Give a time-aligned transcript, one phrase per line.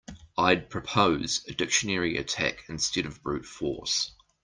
[0.35, 4.13] I'd propose a dictionary attack instead of brute force.